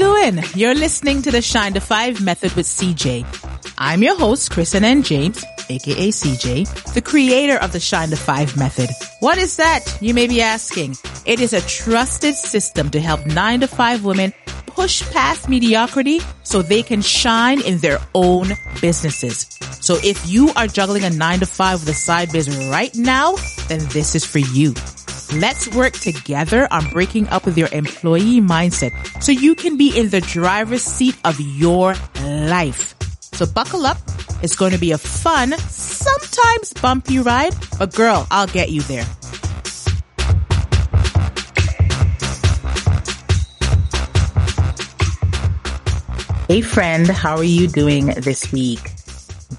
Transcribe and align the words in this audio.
doing? 0.00 0.42
You're 0.54 0.74
listening 0.74 1.20
to 1.22 1.30
the 1.30 1.42
Shine 1.42 1.74
to 1.74 1.80
Five 1.80 2.22
method 2.22 2.52
with 2.54 2.66
CJ. 2.66 3.26
I'm 3.76 4.02
your 4.02 4.16
host, 4.16 4.50
Kristen 4.50 4.82
N. 4.82 5.02
James, 5.02 5.44
aka 5.68 6.08
CJ, 6.08 6.94
the 6.94 7.02
creator 7.02 7.58
of 7.58 7.72
the 7.72 7.80
Shine 7.80 8.08
to 8.08 8.16
Five 8.16 8.56
method. 8.56 8.88
What 9.20 9.36
is 9.36 9.56
that? 9.56 9.98
You 10.00 10.14
may 10.14 10.26
be 10.26 10.40
asking. 10.40 10.96
It 11.26 11.40
is 11.40 11.52
a 11.52 11.60
trusted 11.60 12.34
system 12.34 12.88
to 12.90 13.00
help 13.00 13.26
nine 13.26 13.60
to 13.60 13.66
five 13.66 14.02
women 14.02 14.32
push 14.64 15.02
past 15.10 15.50
mediocrity 15.50 16.20
so 16.44 16.62
they 16.62 16.82
can 16.82 17.02
shine 17.02 17.60
in 17.60 17.76
their 17.78 17.98
own 18.14 18.52
businesses. 18.80 19.46
So 19.82 19.98
if 20.02 20.26
you 20.26 20.50
are 20.56 20.66
juggling 20.66 21.04
a 21.04 21.10
nine 21.10 21.40
to 21.40 21.46
five 21.46 21.80
with 21.80 21.90
a 21.90 21.94
side 21.94 22.32
business 22.32 22.64
right 22.70 22.94
now, 22.94 23.36
then 23.68 23.80
this 23.88 24.14
is 24.14 24.24
for 24.24 24.38
you. 24.38 24.72
Let's 25.34 25.68
work 25.68 25.92
together 25.92 26.66
on 26.72 26.90
breaking 26.90 27.28
up 27.28 27.46
with 27.46 27.56
your 27.56 27.68
employee 27.70 28.40
mindset 28.40 28.90
so 29.22 29.30
you 29.30 29.54
can 29.54 29.76
be 29.76 29.96
in 29.96 30.08
the 30.08 30.20
driver's 30.20 30.82
seat 30.82 31.16
of 31.24 31.38
your 31.40 31.94
life. 32.24 32.96
So 33.34 33.46
buckle 33.46 33.86
up. 33.86 33.98
It's 34.42 34.56
going 34.56 34.72
to 34.72 34.78
be 34.78 34.90
a 34.90 34.98
fun, 34.98 35.52
sometimes 35.52 36.72
bumpy 36.72 37.20
ride, 37.20 37.54
but 37.78 37.94
girl, 37.94 38.26
I'll 38.28 38.48
get 38.48 38.70
you 38.70 38.82
there. 38.82 39.04
Hey 46.48 46.60
friend, 46.60 47.06
how 47.06 47.36
are 47.36 47.44
you 47.44 47.68
doing 47.68 48.06
this 48.06 48.50
week? 48.50 48.80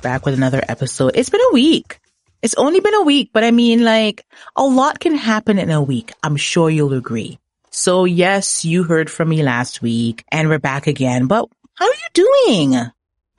Back 0.01 0.25
with 0.25 0.33
another 0.33 0.61
episode. 0.67 1.13
It's 1.15 1.29
been 1.29 1.39
a 1.39 1.53
week. 1.53 2.00
It's 2.41 2.55
only 2.55 2.79
been 2.79 2.95
a 2.95 3.03
week, 3.03 3.29
but 3.33 3.43
I 3.43 3.51
mean 3.51 3.83
like 3.83 4.25
a 4.55 4.63
lot 4.63 4.99
can 4.99 5.15
happen 5.15 5.59
in 5.59 5.69
a 5.69 5.81
week. 5.81 6.11
I'm 6.23 6.37
sure 6.37 6.69
you'll 6.69 6.93
agree. 6.93 7.39
So 7.69 8.05
yes, 8.05 8.65
you 8.65 8.83
heard 8.83 9.09
from 9.09 9.29
me 9.29 9.43
last 9.43 9.81
week 9.81 10.23
and 10.31 10.49
we're 10.49 10.59
back 10.59 10.87
again, 10.87 11.27
but 11.27 11.47
how 11.75 11.85
are 11.85 11.93
you 11.93 12.09
doing? 12.13 12.75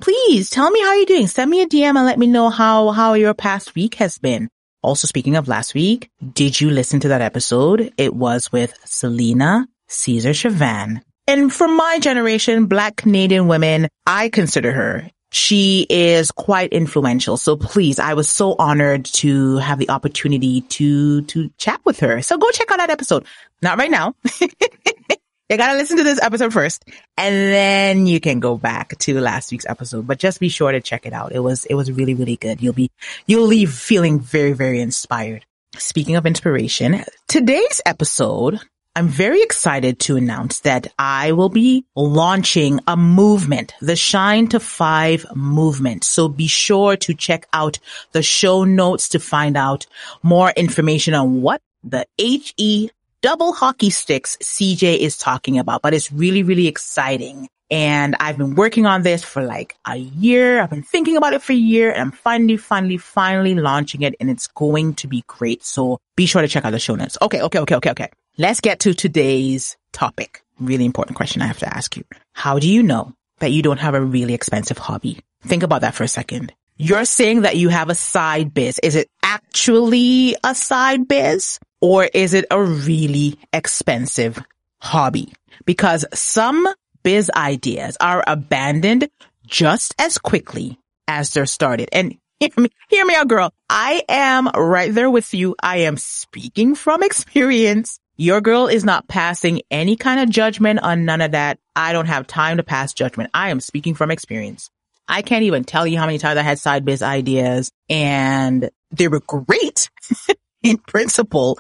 Please 0.00 0.50
tell 0.50 0.70
me 0.70 0.81
how 0.81 0.94
you're 0.94 1.06
doing. 1.06 1.27
Send 1.27 1.50
me 1.50 1.62
a 1.62 1.67
DM 1.67 1.97
and 1.97 2.06
let 2.06 2.19
me 2.19 2.27
know 2.28 2.48
how, 2.48 2.91
how 2.91 3.14
your 3.14 3.34
past 3.34 3.75
week 3.75 3.97
has 3.97 4.19
been. 4.19 4.48
Also 4.83 5.06
speaking 5.06 5.37
of 5.37 5.48
last 5.48 5.75
week, 5.75 6.09
did 6.33 6.61
you 6.61 6.70
listen 6.70 7.00
to 7.00 7.09
that 7.09 7.22
episode? 7.22 7.92
It 7.97 8.14
was 8.14 8.50
with 8.53 8.72
Selena 8.84 9.66
Caesar 9.89 10.31
Chavan. 10.31 11.03
And 11.27 11.53
for 11.53 11.69
my 11.69 11.98
generation, 12.00 12.66
black 12.66 12.97
Canadian 12.97 13.48
women, 13.48 13.89
I 14.06 14.28
consider 14.28 14.72
her 14.72 15.11
she 15.33 15.86
is 15.88 16.30
quite 16.30 16.72
influential. 16.75 17.38
So 17.38 17.56
please, 17.56 17.98
I 17.98 18.12
was 18.12 18.28
so 18.28 18.55
honored 18.58 19.06
to 19.06 19.56
have 19.56 19.78
the 19.78 19.88
opportunity 19.88 20.61
to, 20.61 21.22
to 21.22 21.50
chat 21.56 21.80
with 21.84 22.00
her. 22.00 22.20
So 22.20 22.36
go 22.36 22.50
check 22.50 22.70
out 22.70 22.77
that 22.77 22.91
episode. 22.91 23.25
Not 23.62 23.78
right 23.78 23.91
now. 23.91 24.14
you 24.41 25.56
gotta 25.56 25.78
listen 25.78 25.97
to 25.97 26.05
this 26.05 26.20
episode 26.20 26.53
first 26.53 26.84
and 27.16 27.34
then 27.34 28.06
you 28.06 28.20
can 28.20 28.41
go 28.41 28.58
back 28.58 28.98
to 28.98 29.19
last 29.20 29.50
week's 29.50 29.66
episode, 29.66 30.06
but 30.06 30.19
just 30.19 30.38
be 30.38 30.50
sure 30.50 30.70
to 30.70 30.83
check 30.83 31.06
it 31.06 31.14
out. 31.14 31.33
It 31.33 31.41
was, 31.41 31.64
it 31.64 31.75
was 31.75 31.91
really, 31.91 32.12
really 32.12 32.36
good. 32.36 32.60
You'll 32.60 32.75
be, 32.75 32.91
you'll 33.27 33.47
leave 33.47 33.72
feeling 33.72 34.20
very, 34.20 34.53
very 34.53 34.80
inspired. 34.80 35.47
Speaking 35.78 36.16
of 36.16 36.27
inspiration, 36.27 37.03
today's 37.27 37.80
episode 37.86 38.60
I'm 38.94 39.08
very 39.08 39.40
excited 39.40 40.00
to 40.00 40.16
announce 40.16 40.60
that 40.60 40.92
I 40.98 41.32
will 41.32 41.48
be 41.48 41.86
launching 41.96 42.78
a 42.86 42.94
movement, 42.94 43.72
the 43.80 43.96
Shine 43.96 44.48
to 44.48 44.60
Five 44.60 45.24
movement. 45.34 46.04
So 46.04 46.28
be 46.28 46.46
sure 46.46 46.98
to 46.98 47.14
check 47.14 47.46
out 47.54 47.78
the 48.12 48.22
show 48.22 48.64
notes 48.64 49.08
to 49.10 49.18
find 49.18 49.56
out 49.56 49.86
more 50.22 50.50
information 50.50 51.14
on 51.14 51.40
what 51.40 51.62
the 51.82 52.06
HE 52.18 52.90
double 53.22 53.54
hockey 53.54 53.88
sticks 53.88 54.36
CJ 54.42 54.98
is 54.98 55.16
talking 55.16 55.58
about. 55.58 55.80
But 55.80 55.94
it's 55.94 56.12
really, 56.12 56.42
really 56.42 56.68
exciting. 56.68 57.48
And 57.70 58.14
I've 58.20 58.36
been 58.36 58.56
working 58.56 58.84
on 58.84 59.00
this 59.00 59.25
for 59.25 59.42
like 59.42 59.75
a 59.86 59.97
year. 59.97 60.60
I've 60.60 60.69
been 60.69 60.82
thinking 60.82 61.16
about 61.16 61.32
it 61.32 61.41
for 61.41 61.54
a 61.54 61.56
year 61.56 61.91
and 61.91 62.02
I'm 62.02 62.10
finally, 62.10 62.58
finally, 62.58 62.98
finally 62.98 63.54
launching 63.54 64.02
it 64.02 64.16
and 64.20 64.28
it's 64.28 64.48
going 64.48 64.92
to 64.97 65.08
be 65.08 65.25
great. 65.28 65.64
So 65.64 65.98
be 66.14 66.26
sure 66.26 66.42
to 66.42 66.48
check 66.48 66.66
out 66.66 66.72
the 66.72 66.78
show 66.78 66.94
notes. 66.94 67.16
Okay. 67.22 67.41
Okay. 67.41 67.60
Okay. 67.60 67.76
Okay. 67.76 67.91
Okay. 67.91 68.08
Let's 68.38 68.62
get 68.62 68.81
to 68.81 68.94
today's 68.94 69.76
topic. 69.93 70.43
Really 70.59 70.87
important 70.87 71.19
question 71.19 71.43
I 71.43 71.47
have 71.47 71.59
to 71.59 71.76
ask 71.76 71.98
you. 71.98 72.04
How 72.32 72.59
do 72.59 72.66
you 72.66 72.82
know 72.82 73.12
that 73.41 73.53
you 73.53 73.60
don't 73.60 73.81
have 73.81 73.93
a 73.93 74.00
really 74.00 74.32
expensive 74.32 74.78
hobby? 74.78 75.19
Think 75.43 75.62
about 75.62 75.82
that 75.82 75.94
for 75.94 76.04
a 76.04 76.09
second. 76.09 76.50
You're 76.78 77.04
saying 77.04 77.43
that 77.43 77.56
you 77.56 77.69
have 77.69 77.91
a 77.91 77.94
side 77.94 78.54
biz. 78.54 78.81
Is 78.82 78.94
it 78.94 79.09
actually 79.22 80.34
a 80.43 80.54
side 80.54 81.09
biz 81.09 81.60
or 81.82 82.04
is 82.04 82.32
it 82.32 82.47
a 82.50 82.62
really 82.62 83.38
expensive 83.53 84.43
hobby? 84.81 85.34
Because 85.66 86.06
some 86.14 86.66
biz 87.03 87.31
ideas 87.37 87.99
are 88.00 88.25
abandoned 88.26 89.10
just 89.47 89.94
as 89.99 90.16
quickly 90.16 90.78
as 91.06 91.34
they're 91.34 91.44
started. 91.44 91.91
And 91.93 92.16
hear 92.41 92.50
me, 92.56 92.70
hear 92.88 93.04
me 93.04 93.14
out, 93.14 93.28
girl. 93.28 93.53
I 93.69 94.04
am 94.09 94.49
right 94.49 94.93
there 94.94 95.10
with 95.10 95.34
you. 95.34 95.54
I 95.62 95.81
am 95.81 95.99
speaking 95.99 96.75
from 96.75 97.03
experience. 97.03 97.99
Your 98.17 98.41
girl 98.41 98.67
is 98.67 98.84
not 98.84 99.09
passing 99.09 99.62
any 99.71 99.97
kind 99.97 100.21
of 100.21 100.28
judgment 100.28 100.81
on 100.81 101.05
none 101.05 101.21
of 101.21 101.33
that. 101.33 101.59
I 101.75 101.93
don't 101.93 102.06
have 102.06 102.27
time 102.27 102.59
to 102.59 102.62
pass 102.62 102.93
judgment. 102.93 103.31
I 103.33 103.50
am 103.50 103.61
speaking 103.61 103.95
from 103.95 104.11
experience. 104.11 104.71
I 105.09 105.23
can't 105.23 105.45
even 105.45 105.65
tell 105.65 105.87
you 105.87 105.99
how 105.99 106.06
many 106.06 106.19
times 106.19 106.39
I 106.39 106.43
had 106.43 106.59
side 106.59 106.84
biz 106.84 107.03
ideas 107.03 107.73
and 107.89 108.71
they 108.91 109.09
were 109.09 109.21
great 109.21 109.91
in 110.62 110.78
principle, 110.78 111.59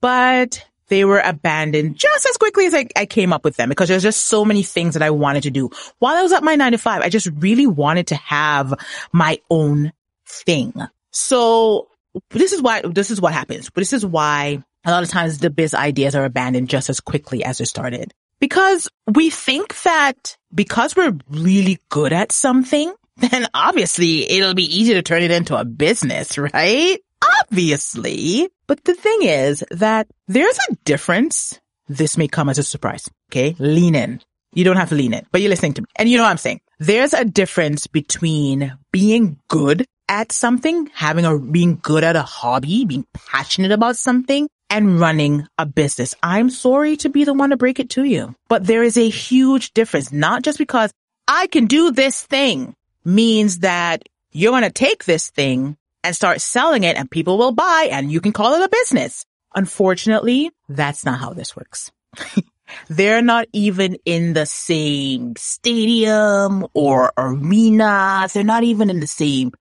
but 0.00 0.64
they 0.88 1.04
were 1.04 1.20
abandoned 1.20 1.96
just 1.96 2.26
as 2.26 2.36
quickly 2.36 2.66
as 2.66 2.74
I, 2.74 2.86
I, 2.94 3.06
came 3.06 3.32
up 3.32 3.44
with 3.44 3.56
them 3.56 3.70
because 3.70 3.88
there's 3.88 4.02
just 4.02 4.26
so 4.26 4.44
many 4.44 4.62
things 4.62 4.92
that 4.92 5.02
I 5.02 5.10
wanted 5.10 5.44
to 5.44 5.50
do. 5.50 5.70
While 6.00 6.16
I 6.16 6.22
was 6.22 6.32
at 6.32 6.44
my 6.44 6.54
nine 6.54 6.72
to 6.72 6.78
five, 6.78 7.00
I 7.00 7.08
just 7.08 7.30
really 7.38 7.66
wanted 7.66 8.08
to 8.08 8.14
have 8.16 8.74
my 9.10 9.40
own 9.48 9.92
thing. 10.26 10.74
So 11.10 11.88
this 12.30 12.52
is 12.52 12.60
why, 12.60 12.82
this 12.82 13.10
is 13.10 13.20
what 13.20 13.32
happens. 13.32 13.70
This 13.74 13.94
is 13.94 14.04
why 14.04 14.62
a 14.84 14.90
lot 14.90 15.02
of 15.02 15.08
times 15.08 15.38
the 15.38 15.50
biz 15.50 15.74
ideas 15.74 16.14
are 16.14 16.24
abandoned 16.24 16.68
just 16.68 16.90
as 16.90 17.00
quickly 17.00 17.44
as 17.44 17.58
they 17.58 17.64
started 17.64 18.12
because 18.42 18.88
we 19.14 19.30
think 19.30 19.80
that 19.82 20.36
because 20.52 20.96
we're 20.96 21.16
really 21.30 21.78
good 21.90 22.12
at 22.12 22.32
something, 22.32 22.92
then 23.16 23.46
obviously 23.54 24.28
it'll 24.28 24.54
be 24.54 24.64
easy 24.64 24.94
to 24.94 25.02
turn 25.02 25.22
it 25.22 25.30
into 25.30 25.56
a 25.56 25.64
business, 25.64 26.36
right? 26.52 26.98
Obviously. 27.40 28.48
But 28.66 28.82
the 28.82 28.94
thing 28.94 29.20
is 29.22 29.64
that 29.70 30.08
there's 30.26 30.58
a 30.68 30.74
difference. 30.84 31.60
This 31.88 32.18
may 32.18 32.26
come 32.26 32.48
as 32.48 32.58
a 32.58 32.64
surprise. 32.64 33.08
Okay. 33.30 33.54
Lean 33.60 33.94
in. 33.94 34.20
You 34.54 34.64
don't 34.64 34.76
have 34.76 34.88
to 34.88 34.96
lean 34.96 35.14
in, 35.14 35.24
but 35.30 35.40
you're 35.40 35.48
listening 35.48 35.74
to 35.74 35.82
me 35.82 35.86
and 35.96 36.08
you 36.08 36.18
know 36.18 36.24
what 36.24 36.30
I'm 36.30 36.36
saying. 36.36 36.60
There's 36.80 37.14
a 37.14 37.24
difference 37.24 37.86
between 37.86 38.76
being 38.90 39.38
good 39.48 39.86
at 40.08 40.32
something, 40.32 40.90
having 40.92 41.24
a, 41.24 41.38
being 41.38 41.78
good 41.80 42.02
at 42.02 42.16
a 42.16 42.22
hobby, 42.22 42.84
being 42.84 43.06
passionate 43.14 43.70
about 43.70 43.96
something 43.96 44.48
and 44.72 44.98
running 44.98 45.46
a 45.58 45.66
business. 45.66 46.14
I'm 46.22 46.48
sorry 46.48 46.96
to 46.96 47.10
be 47.10 47.24
the 47.24 47.34
one 47.34 47.50
to 47.50 47.58
break 47.58 47.78
it 47.78 47.90
to 47.90 48.04
you, 48.04 48.34
but 48.48 48.66
there 48.66 48.82
is 48.82 48.96
a 48.96 49.06
huge 49.06 49.74
difference, 49.74 50.10
not 50.10 50.42
just 50.42 50.56
because 50.56 50.90
I 51.28 51.46
can 51.48 51.66
do 51.66 51.92
this 51.92 52.22
thing 52.22 52.74
means 53.04 53.58
that 53.58 54.08
you're 54.32 54.50
going 54.50 54.62
to 54.62 54.70
take 54.70 55.04
this 55.04 55.28
thing 55.28 55.76
and 56.02 56.16
start 56.16 56.40
selling 56.40 56.84
it 56.84 56.96
and 56.96 57.10
people 57.10 57.36
will 57.36 57.52
buy 57.52 57.88
and 57.92 58.10
you 58.10 58.22
can 58.22 58.32
call 58.32 58.54
it 58.54 58.64
a 58.64 58.68
business. 58.70 59.26
Unfortunately, 59.54 60.50
that's 60.70 61.04
not 61.04 61.20
how 61.20 61.34
this 61.34 61.54
works. 61.54 61.92
They're 62.88 63.20
not 63.20 63.48
even 63.52 63.98
in 64.06 64.32
the 64.32 64.46
same 64.46 65.34
stadium 65.36 66.66
or 66.72 67.12
arena. 67.18 68.26
They're 68.32 68.42
not 68.42 68.64
even 68.64 68.88
in 68.88 69.00
the 69.00 69.06
same 69.06 69.52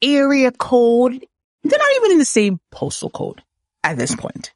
area 0.00 0.52
code. 0.52 1.26
They're 1.64 1.78
not 1.78 1.96
even 1.96 2.12
in 2.12 2.18
the 2.18 2.24
same 2.24 2.60
postal 2.70 3.10
code 3.10 3.42
at 3.82 3.98
this 3.98 4.14
point. 4.14 4.52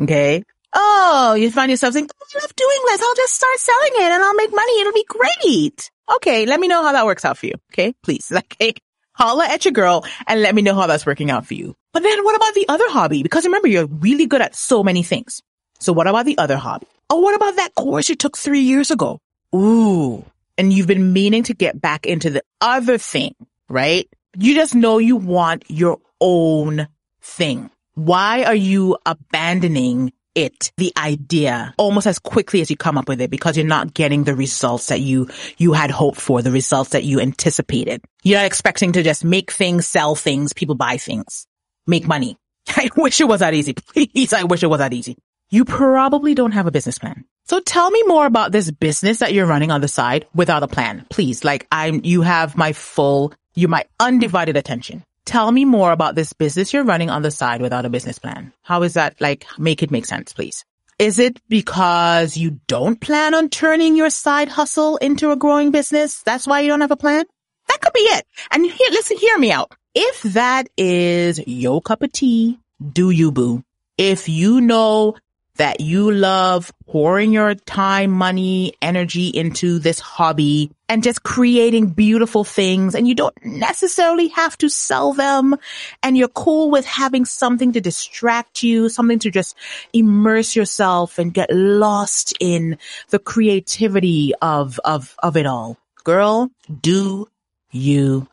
Okay. 0.00 0.42
Oh, 0.74 1.34
you 1.34 1.50
find 1.50 1.70
yourself 1.70 1.94
saying, 1.94 2.08
oh, 2.12 2.26
I 2.34 2.40
love 2.40 2.54
doing 2.54 2.78
this. 2.86 3.02
I'll 3.02 3.14
just 3.14 3.34
start 3.34 3.58
selling 3.58 3.92
it 3.94 4.12
and 4.12 4.22
I'll 4.22 4.34
make 4.34 4.54
money. 4.54 4.80
It'll 4.80 4.92
be 4.92 5.06
great. 5.08 5.90
Okay. 6.16 6.44
Let 6.46 6.60
me 6.60 6.68
know 6.68 6.82
how 6.82 6.92
that 6.92 7.06
works 7.06 7.24
out 7.24 7.38
for 7.38 7.46
you. 7.46 7.54
Okay. 7.72 7.94
Please. 8.02 8.30
Okay. 8.52 8.74
Holla 9.12 9.46
at 9.46 9.64
your 9.64 9.72
girl 9.72 10.04
and 10.26 10.42
let 10.42 10.54
me 10.54 10.60
know 10.60 10.74
how 10.74 10.86
that's 10.86 11.06
working 11.06 11.30
out 11.30 11.46
for 11.46 11.54
you. 11.54 11.74
But 11.94 12.02
then 12.02 12.22
what 12.22 12.36
about 12.36 12.52
the 12.52 12.68
other 12.68 12.84
hobby? 12.90 13.22
Because 13.22 13.46
remember, 13.46 13.66
you're 13.66 13.86
really 13.86 14.26
good 14.26 14.42
at 14.42 14.54
so 14.54 14.82
many 14.82 15.02
things. 15.02 15.40
So 15.78 15.94
what 15.94 16.06
about 16.06 16.26
the 16.26 16.36
other 16.36 16.58
hobby? 16.58 16.86
Oh, 17.08 17.20
what 17.20 17.34
about 17.34 17.56
that 17.56 17.74
course 17.74 18.10
you 18.10 18.14
took 18.14 18.36
three 18.36 18.60
years 18.60 18.90
ago? 18.90 19.18
Ooh. 19.54 20.22
And 20.58 20.70
you've 20.70 20.86
been 20.86 21.14
meaning 21.14 21.44
to 21.44 21.54
get 21.54 21.80
back 21.80 22.04
into 22.04 22.28
the 22.28 22.42
other 22.60 22.98
thing, 22.98 23.34
right? 23.70 24.06
You 24.36 24.54
just 24.54 24.74
know 24.74 24.98
you 24.98 25.16
want 25.16 25.64
your 25.68 25.98
own 26.20 26.86
thing. 27.22 27.70
Why 27.96 28.44
are 28.44 28.54
you 28.54 28.96
abandoning 29.04 30.12
it, 30.36 30.70
the 30.76 30.92
idea, 30.98 31.74
almost 31.78 32.06
as 32.06 32.18
quickly 32.18 32.60
as 32.60 32.70
you 32.70 32.76
come 32.76 32.98
up 32.98 33.08
with 33.08 33.22
it 33.22 33.30
because 33.30 33.56
you're 33.56 33.66
not 33.66 33.94
getting 33.94 34.24
the 34.24 34.34
results 34.34 34.88
that 34.88 35.00
you, 35.00 35.28
you 35.56 35.72
had 35.72 35.90
hoped 35.90 36.20
for, 36.20 36.42
the 36.42 36.52
results 36.52 36.90
that 36.90 37.04
you 37.04 37.20
anticipated. 37.20 38.02
You're 38.22 38.40
not 38.40 38.44
expecting 38.46 38.92
to 38.92 39.02
just 39.02 39.24
make 39.24 39.50
things, 39.50 39.86
sell 39.86 40.14
things, 40.14 40.52
people 40.52 40.74
buy 40.74 40.98
things, 40.98 41.46
make 41.86 42.06
money. 42.06 42.36
I 42.68 42.90
wish 42.96 43.20
it 43.20 43.28
was 43.28 43.40
that 43.40 43.54
easy. 43.54 43.72
Please, 43.72 44.34
I 44.34 44.42
wish 44.42 44.62
it 44.62 44.66
was 44.66 44.78
that 44.78 44.92
easy. 44.92 45.16
You 45.48 45.64
probably 45.64 46.34
don't 46.34 46.52
have 46.52 46.66
a 46.66 46.70
business 46.70 46.98
plan. 46.98 47.24
So 47.44 47.60
tell 47.60 47.90
me 47.90 48.02
more 48.02 48.26
about 48.26 48.52
this 48.52 48.70
business 48.70 49.20
that 49.20 49.32
you're 49.32 49.46
running 49.46 49.70
on 49.70 49.80
the 49.80 49.88
side 49.88 50.26
without 50.34 50.62
a 50.62 50.68
plan, 50.68 51.06
please. 51.08 51.44
Like 51.44 51.66
I'm, 51.72 52.04
you 52.04 52.20
have 52.20 52.56
my 52.56 52.74
full, 52.74 53.32
you 53.54 53.68
my 53.68 53.84
undivided 54.00 54.58
attention. 54.58 55.02
Tell 55.26 55.50
me 55.50 55.64
more 55.64 55.90
about 55.90 56.14
this 56.14 56.32
business 56.32 56.72
you're 56.72 56.84
running 56.84 57.10
on 57.10 57.22
the 57.22 57.32
side 57.32 57.60
without 57.60 57.84
a 57.84 57.90
business 57.90 58.18
plan. 58.18 58.52
How 58.62 58.82
is 58.84 58.94
that 58.94 59.20
like, 59.20 59.44
make 59.58 59.82
it 59.82 59.90
make 59.90 60.06
sense, 60.06 60.32
please? 60.32 60.64
Is 61.00 61.18
it 61.18 61.40
because 61.48 62.36
you 62.36 62.60
don't 62.68 63.00
plan 63.00 63.34
on 63.34 63.50
turning 63.50 63.96
your 63.96 64.08
side 64.08 64.48
hustle 64.48 64.96
into 64.98 65.32
a 65.32 65.36
growing 65.36 65.72
business? 65.72 66.22
That's 66.22 66.46
why 66.46 66.60
you 66.60 66.68
don't 66.68 66.80
have 66.80 66.92
a 66.92 66.96
plan? 66.96 67.24
That 67.68 67.80
could 67.80 67.92
be 67.92 68.00
it. 68.00 68.24
And 68.52 68.64
here, 68.64 68.90
listen, 68.92 69.18
hear 69.18 69.36
me 69.36 69.50
out. 69.50 69.72
If 69.94 70.22
that 70.34 70.68
is 70.76 71.40
your 71.46 71.82
cup 71.82 72.02
of 72.02 72.12
tea, 72.12 72.60
do 72.92 73.10
you 73.10 73.32
boo? 73.32 73.64
If 73.98 74.28
you 74.28 74.60
know 74.60 75.16
that 75.56 75.80
you 75.80 76.10
love 76.10 76.72
pouring 76.86 77.32
your 77.32 77.54
time, 77.54 78.10
money, 78.10 78.74
energy 78.80 79.28
into 79.28 79.78
this 79.78 79.98
hobby 79.98 80.70
and 80.88 81.02
just 81.02 81.22
creating 81.22 81.90
beautiful 81.90 82.44
things 82.44 82.94
and 82.94 83.08
you 83.08 83.14
don't 83.14 83.34
necessarily 83.44 84.28
have 84.28 84.56
to 84.58 84.68
sell 84.68 85.12
them 85.12 85.56
and 86.02 86.16
you're 86.16 86.28
cool 86.28 86.70
with 86.70 86.84
having 86.84 87.24
something 87.24 87.72
to 87.72 87.80
distract 87.80 88.62
you, 88.62 88.88
something 88.88 89.18
to 89.18 89.30
just 89.30 89.56
immerse 89.92 90.54
yourself 90.54 91.18
and 91.18 91.34
get 91.34 91.50
lost 91.50 92.34
in 92.40 92.78
the 93.10 93.18
creativity 93.18 94.32
of, 94.40 94.78
of, 94.84 95.16
of 95.22 95.36
it 95.36 95.46
all. 95.46 95.76
Girl, 96.04 96.50
do 96.80 97.28
you 97.72 98.28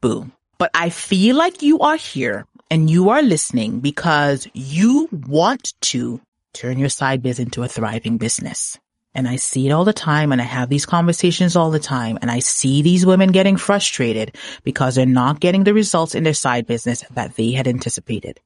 boo. 0.00 0.30
But 0.58 0.70
I 0.74 0.90
feel 0.90 1.36
like 1.36 1.62
you 1.62 1.80
are 1.80 1.96
here 1.96 2.46
and 2.70 2.90
you 2.90 3.10
are 3.10 3.22
listening 3.22 3.80
because 3.80 4.46
you 4.52 5.08
want 5.10 5.72
to 5.92 6.20
turn 6.54 6.78
your 6.78 6.88
side 6.88 7.22
biz 7.22 7.38
into 7.38 7.62
a 7.62 7.68
thriving 7.68 8.16
business. 8.16 8.78
And 9.14 9.28
I 9.28 9.36
see 9.36 9.68
it 9.68 9.72
all 9.72 9.84
the 9.84 9.92
time 9.92 10.32
and 10.32 10.40
I 10.40 10.44
have 10.44 10.68
these 10.68 10.86
conversations 10.86 11.54
all 11.54 11.70
the 11.70 11.78
time 11.78 12.18
and 12.20 12.30
I 12.30 12.40
see 12.40 12.82
these 12.82 13.06
women 13.06 13.30
getting 13.30 13.56
frustrated 13.56 14.36
because 14.64 14.94
they're 14.94 15.06
not 15.06 15.40
getting 15.40 15.64
the 15.64 15.74
results 15.74 16.14
in 16.14 16.24
their 16.24 16.34
side 16.34 16.66
business 16.66 17.04
that 17.12 17.36
they 17.36 17.52
had 17.52 17.68
anticipated. 17.68 18.40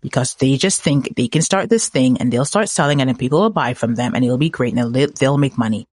Because 0.00 0.34
they 0.34 0.56
just 0.56 0.82
think 0.82 1.14
they 1.16 1.28
can 1.28 1.42
start 1.42 1.68
this 1.68 1.88
thing 1.88 2.18
and 2.18 2.32
they'll 2.32 2.44
start 2.44 2.68
selling 2.68 3.00
it 3.00 3.08
and 3.08 3.18
people 3.18 3.40
will 3.40 3.50
buy 3.50 3.74
from 3.74 3.94
them 3.94 4.14
and 4.14 4.24
it'll 4.24 4.38
be 4.38 4.50
great 4.50 4.74
and 4.74 4.94
they'll, 4.94 5.10
they'll 5.10 5.38
make 5.38 5.58
money. 5.58 5.86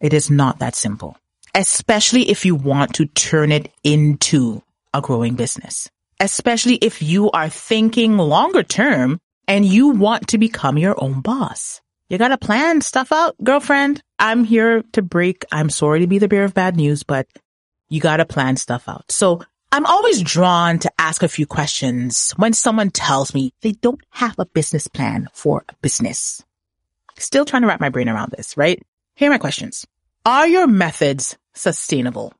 It 0.00 0.14
is 0.14 0.30
not 0.30 0.60
that 0.60 0.74
simple, 0.74 1.16
especially 1.54 2.30
if 2.30 2.44
you 2.44 2.54
want 2.54 2.94
to 2.94 3.06
turn 3.06 3.52
it 3.52 3.70
into 3.84 4.62
a 4.94 5.00
growing 5.00 5.34
business, 5.34 5.88
especially 6.18 6.76
if 6.76 7.02
you 7.02 7.30
are 7.32 7.48
thinking 7.48 8.16
longer 8.16 8.62
term 8.62 9.20
and 9.50 9.66
you 9.66 9.88
want 9.88 10.28
to 10.28 10.38
become 10.38 10.78
your 10.78 10.94
own 11.02 11.22
boss. 11.22 11.80
You 12.08 12.18
gotta 12.18 12.38
plan 12.38 12.80
stuff 12.82 13.10
out, 13.10 13.34
girlfriend. 13.42 14.00
I'm 14.16 14.44
here 14.44 14.84
to 14.92 15.02
break. 15.02 15.44
I'm 15.50 15.70
sorry 15.70 16.00
to 16.00 16.06
be 16.06 16.18
the 16.18 16.28
bearer 16.28 16.44
of 16.44 16.54
bad 16.54 16.76
news, 16.76 17.02
but 17.02 17.26
you 17.88 18.00
gotta 18.00 18.24
plan 18.24 18.56
stuff 18.56 18.88
out. 18.88 19.10
So 19.10 19.42
I'm 19.72 19.86
always 19.86 20.22
drawn 20.22 20.78
to 20.78 20.92
ask 21.00 21.24
a 21.24 21.28
few 21.28 21.46
questions 21.46 22.32
when 22.36 22.52
someone 22.52 22.90
tells 22.90 23.34
me 23.34 23.52
they 23.60 23.72
don't 23.72 24.00
have 24.10 24.38
a 24.38 24.46
business 24.46 24.86
plan 24.86 25.26
for 25.32 25.64
a 25.68 25.74
business. 25.82 26.44
Still 27.18 27.44
trying 27.44 27.62
to 27.62 27.68
wrap 27.68 27.80
my 27.80 27.88
brain 27.88 28.08
around 28.08 28.30
this, 28.30 28.56
right? 28.56 28.80
Here 29.16 29.28
are 29.30 29.34
my 29.34 29.38
questions. 29.38 29.84
Are 30.24 30.46
your 30.46 30.68
methods 30.68 31.36
sustainable? 31.54 32.32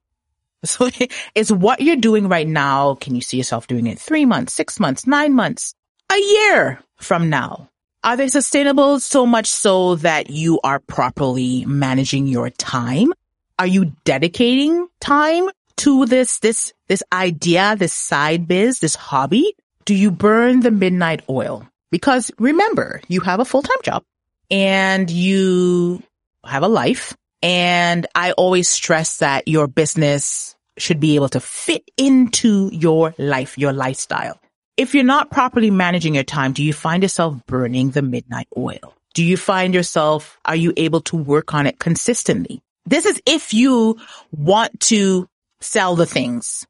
So 0.63 0.91
is 1.35 1.53
what 1.53 1.81
you're 1.81 1.97
doing 1.97 2.29
right 2.29 2.47
now, 2.47 2.95
can 2.95 3.17
you 3.17 3.21
see 3.21 3.39
yourself 3.39 3.67
doing 3.67 3.89
it 3.89 3.99
three 3.99 4.27
months, 4.27 4.55
six 4.55 4.79
months, 4.79 5.09
nine 5.09 5.35
months, 5.35 5.75
a 6.11 6.19
year 6.19 6.81
from 6.97 7.31
now? 7.31 7.69
Are 8.03 8.17
they 8.17 8.29
sustainable 8.29 8.99
so 8.99 9.27
much 9.27 9.47
so 9.47 9.95
that 9.97 10.31
you 10.31 10.59
are 10.65 10.81
properly 10.81 11.65
managing 11.67 12.27
your 12.27 12.51
time? 12.51 13.13
Are 13.59 13.67
you 13.67 13.93
dedicating 14.05 14.89
time 15.01 15.51
to 15.79 16.07
this, 16.07 16.39
this, 16.41 16.73
this 16.89 17.03
idea, 17.13 17.77
this 17.77 17.93
side 17.93 18.49
biz, 18.49 18.81
this 18.81 18.95
hobby? 18.95 19.55
Do 19.85 19.95
you 19.95 20.11
burn 20.11 20.61
the 20.61 20.71
midnight 20.71 21.23
oil? 21.29 21.67
Because 21.91 22.31
remember, 22.39 23.01
you 23.09 23.21
have 23.21 23.41
a 23.41 23.45
full-time 23.45 23.83
job 23.83 24.03
and 24.51 25.11
you 25.11 26.03
have 26.45 26.63
a 26.63 26.69
life. 26.69 27.17
And 27.43 28.07
I 28.15 28.33
always 28.33 28.69
stress 28.69 29.19
that 29.19 29.47
your 29.47 29.67
business 29.67 30.57
should 30.77 31.01
be 31.01 31.15
able 31.15 31.29
to 31.31 31.41
fit 31.41 31.85
into 31.97 32.71
your 32.73 33.15
life, 33.19 33.59
your 33.59 33.73
lifestyle. 33.73 34.41
If 34.81 34.95
you're 34.95 35.05
not 35.05 35.31
properly 35.31 35.71
managing 35.71 36.15
your 36.15 36.25
time, 36.25 36.55
do 36.55 36.65
you 36.65 36.73
find 36.73 37.03
yourself 37.03 37.37
burning 37.47 37.91
the 37.91 38.01
midnight 38.01 38.49
oil? 38.57 38.95
Do 39.13 39.23
you 39.23 39.37
find 39.37 39.75
yourself, 39.75 40.41
are 40.47 40.57
you 40.57 40.73
able 40.75 41.03
to 41.03 41.19
work 41.19 41.53
on 41.53 41.67
it 41.67 41.79
consistently? 41.79 42.63
This 42.87 43.05
is 43.05 43.21
if 43.27 43.53
you 43.53 43.99
want 44.33 44.81
to 44.89 45.29
sell 45.61 45.97
the 45.97 46.07
things. 46.07 46.67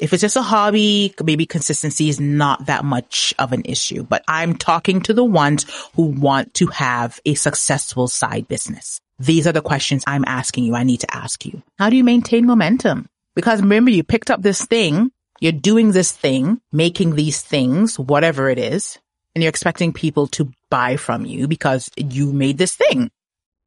If 0.00 0.12
it's 0.12 0.22
just 0.22 0.34
a 0.34 0.42
hobby, 0.42 1.14
maybe 1.22 1.46
consistency 1.46 2.08
is 2.08 2.18
not 2.18 2.66
that 2.66 2.84
much 2.84 3.32
of 3.38 3.52
an 3.52 3.62
issue, 3.64 4.02
but 4.02 4.24
I'm 4.26 4.56
talking 4.56 5.00
to 5.02 5.14
the 5.14 5.22
ones 5.22 5.64
who 5.94 6.06
want 6.06 6.54
to 6.54 6.66
have 6.66 7.20
a 7.24 7.34
successful 7.34 8.08
side 8.08 8.48
business. 8.48 9.00
These 9.20 9.46
are 9.46 9.52
the 9.52 9.62
questions 9.62 10.02
I'm 10.04 10.24
asking 10.26 10.64
you. 10.64 10.74
I 10.74 10.82
need 10.82 11.02
to 11.02 11.14
ask 11.14 11.46
you. 11.46 11.62
How 11.78 11.90
do 11.90 11.96
you 11.96 12.02
maintain 12.02 12.44
momentum? 12.44 13.08
Because 13.36 13.62
remember, 13.62 13.92
you 13.92 14.02
picked 14.02 14.32
up 14.32 14.42
this 14.42 14.64
thing 14.64 15.12
you're 15.42 15.50
doing 15.50 15.90
this 15.90 16.12
thing, 16.12 16.60
making 16.70 17.16
these 17.16 17.42
things, 17.42 17.98
whatever 17.98 18.48
it 18.48 18.60
is, 18.60 19.00
and 19.34 19.42
you're 19.42 19.48
expecting 19.48 19.92
people 19.92 20.28
to 20.28 20.52
buy 20.70 20.96
from 20.96 21.26
you 21.26 21.48
because 21.48 21.90
you 21.96 22.32
made 22.32 22.58
this 22.58 22.76
thing, 22.76 23.10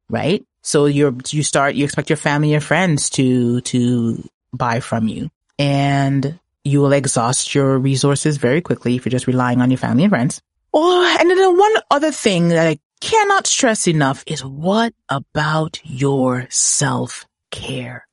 right? 0.08 0.42
So 0.62 0.86
you're, 0.86 1.14
you 1.28 1.42
start, 1.42 1.74
you 1.74 1.84
expect 1.84 2.08
your 2.08 2.16
family 2.16 2.54
and 2.54 2.64
friends 2.64 3.10
to, 3.10 3.60
to 3.60 4.26
buy 4.54 4.80
from 4.80 5.06
you 5.06 5.28
and 5.58 6.40
you 6.64 6.80
will 6.80 6.94
exhaust 6.94 7.54
your 7.54 7.78
resources 7.78 8.38
very 8.38 8.62
quickly 8.62 8.96
if 8.96 9.04
you're 9.04 9.10
just 9.10 9.26
relying 9.26 9.60
on 9.60 9.70
your 9.70 9.76
family 9.76 10.04
and 10.04 10.10
friends. 10.10 10.40
Oh, 10.72 11.16
and 11.20 11.28
then 11.28 11.58
one 11.58 11.74
other 11.90 12.10
thing 12.10 12.48
that 12.48 12.68
I 12.68 12.78
cannot 13.02 13.46
stress 13.46 13.86
enough 13.86 14.24
is 14.26 14.42
what 14.42 14.94
about 15.10 15.78
your 15.84 16.46
self 16.48 17.26
care? 17.50 18.05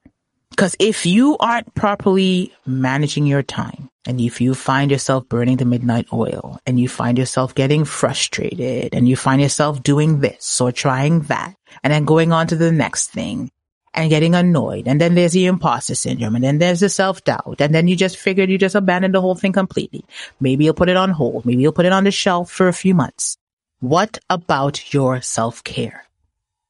Because 0.53 0.75
if 0.77 1.07
you 1.07 1.35
aren't 1.39 1.73
properly 1.73 2.53
managing 2.63 3.25
your 3.25 3.41
time 3.41 3.89
and 4.05 4.21
if 4.21 4.39
you 4.39 4.53
find 4.53 4.91
yourself 4.91 5.27
burning 5.27 5.57
the 5.57 5.65
midnight 5.65 6.05
oil 6.13 6.59
and 6.67 6.79
you 6.79 6.88
find 6.88 7.17
yourself 7.17 7.55
getting 7.55 7.85
frustrated 7.85 8.93
and 8.93 9.07
you 9.10 9.15
find 9.15 9.41
yourself 9.41 9.81
doing 9.81 10.19
this 10.19 10.62
or 10.62 10.72
trying 10.72 11.22
that 11.22 11.55
and 11.83 11.91
then 11.91 12.05
going 12.05 12.31
on 12.31 12.45
to 12.45 12.55
the 12.55 12.72
next 12.72 13.10
thing 13.10 13.50
and 13.95 14.12
getting 14.12 14.36
annoyed 14.36 14.88
and 14.88 15.01
then 15.01 15.15
there's 15.15 15.31
the 15.31 15.48
imposter 15.48 15.95
syndrome 15.95 16.36
and 16.36 16.43
then 16.43 16.60
there's 16.60 16.81
the 16.81 16.89
self-doubt 16.89 17.55
and 17.60 17.74
then 17.74 17.88
you 17.88 17.95
just 17.95 18.17
figured 18.17 18.51
you 18.51 18.60
just 18.60 18.75
abandoned 18.75 19.15
the 19.15 19.22
whole 19.22 19.33
thing 19.33 19.53
completely. 19.53 20.05
Maybe 20.39 20.65
you'll 20.65 20.75
put 20.75 20.89
it 20.89 20.98
on 20.98 21.10
hold. 21.10 21.48
Maybe 21.48 21.63
you'll 21.63 21.72
put 21.72 21.88
it 21.88 21.93
on 21.93 22.03
the 22.03 22.12
shelf 22.12 22.51
for 22.51 22.67
a 22.67 22.74
few 22.74 22.93
months. 22.93 23.38
What 23.79 24.19
about 24.29 24.93
your 24.93 25.19
self-care? 25.19 26.05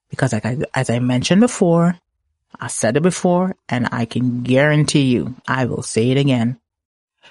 Because 0.09 0.31
like 0.31 0.45
I, 0.45 0.59
as 0.73 0.89
I 0.89 0.99
mentioned 0.99 1.41
before, 1.41 1.99
I 2.59 2.67
said 2.67 2.97
it 2.97 3.03
before 3.03 3.55
and 3.69 3.87
I 3.91 4.05
can 4.05 4.43
guarantee 4.43 5.03
you, 5.03 5.35
I 5.47 5.65
will 5.65 5.83
say 5.83 6.11
it 6.11 6.17
again. 6.17 6.59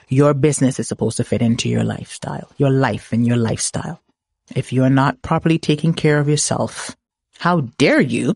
Your 0.09 0.35
business 0.35 0.79
is 0.79 0.89
supposed 0.89 1.17
to 1.19 1.25
fit 1.25 1.43
into 1.43 1.69
your 1.69 1.85
lifestyle, 1.85 2.51
your 2.59 2.71
life 2.71 3.13
and 3.13 3.27
your 3.27 3.37
lifestyle. 3.37 4.01
If 4.55 4.73
you're 4.73 4.91
not 4.91 5.23
properly 5.23 5.59
taking 5.59 5.95
care 5.95 6.19
of 6.19 6.29
yourself, 6.29 6.97
how 7.39 7.63
dare 7.79 8.01
you? 8.01 8.35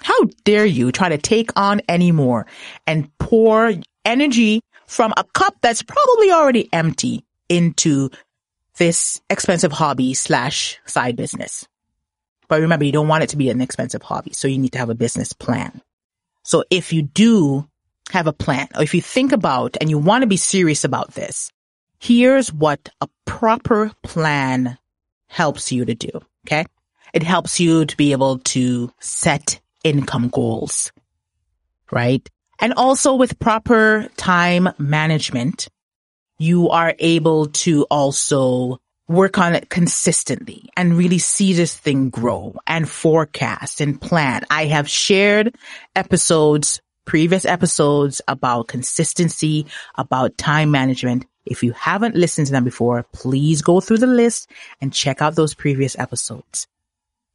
How 0.00 0.18
dare 0.44 0.64
you 0.64 0.92
try 0.92 1.08
to 1.08 1.18
take 1.18 1.50
on 1.56 1.82
any 1.88 2.12
more 2.12 2.46
and 2.86 3.10
pour 3.18 3.74
energy 4.04 4.62
from 4.86 5.12
a 5.16 5.24
cup 5.24 5.56
that's 5.60 5.82
probably 5.82 6.30
already 6.30 6.68
empty 6.72 7.24
into 7.48 8.10
this 8.78 9.20
expensive 9.28 9.72
hobby 9.72 10.14
slash 10.14 10.78
side 10.86 11.16
business. 11.16 11.66
But 12.48 12.62
remember, 12.62 12.84
you 12.86 12.92
don't 12.92 13.08
want 13.08 13.24
it 13.24 13.30
to 13.30 13.36
be 13.36 13.50
an 13.50 13.60
expensive 13.60 14.02
hobby. 14.02 14.32
So 14.32 14.48
you 14.48 14.56
need 14.56 14.72
to 14.72 14.78
have 14.78 14.88
a 14.88 14.94
business 14.94 15.32
plan. 15.32 15.82
So 16.42 16.64
if 16.70 16.92
you 16.92 17.02
do 17.02 17.68
have 18.10 18.26
a 18.26 18.32
plan 18.32 18.68
or 18.74 18.82
if 18.82 18.94
you 18.94 19.02
think 19.02 19.32
about 19.32 19.76
and 19.80 19.90
you 19.90 19.98
want 19.98 20.22
to 20.22 20.26
be 20.26 20.36
serious 20.36 20.84
about 20.84 21.12
this, 21.14 21.52
here's 21.98 22.52
what 22.52 22.88
a 23.00 23.08
proper 23.24 23.92
plan 24.02 24.78
helps 25.26 25.72
you 25.72 25.84
to 25.84 25.94
do. 25.94 26.10
Okay. 26.46 26.64
It 27.12 27.22
helps 27.22 27.60
you 27.60 27.84
to 27.84 27.96
be 27.96 28.12
able 28.12 28.38
to 28.38 28.92
set 29.00 29.60
income 29.84 30.28
goals, 30.28 30.92
right? 31.90 32.28
And 32.60 32.74
also 32.74 33.14
with 33.14 33.38
proper 33.38 34.08
time 34.16 34.68
management, 34.78 35.68
you 36.38 36.70
are 36.70 36.94
able 36.98 37.46
to 37.46 37.84
also 37.84 38.80
work 39.08 39.38
on 39.38 39.54
it 39.54 39.70
consistently 39.70 40.68
and 40.76 40.96
really 40.96 41.18
see 41.18 41.54
this 41.54 41.74
thing 41.74 42.10
grow 42.10 42.54
and 42.66 42.88
forecast 42.88 43.80
and 43.80 44.00
plan. 44.00 44.44
I 44.50 44.66
have 44.66 44.88
shared 44.88 45.56
episodes, 45.96 46.80
previous 47.06 47.46
episodes 47.46 48.20
about 48.28 48.68
consistency, 48.68 49.66
about 49.96 50.36
time 50.36 50.70
management. 50.70 51.24
If 51.46 51.62
you 51.62 51.72
haven't 51.72 52.16
listened 52.16 52.48
to 52.48 52.52
them 52.52 52.64
before, 52.64 53.06
please 53.14 53.62
go 53.62 53.80
through 53.80 53.98
the 53.98 54.06
list 54.06 54.50
and 54.82 54.92
check 54.92 55.22
out 55.22 55.34
those 55.34 55.54
previous 55.54 55.98
episodes. 55.98 56.66